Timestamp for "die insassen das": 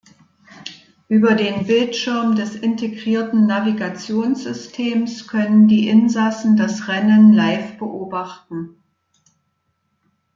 5.67-6.87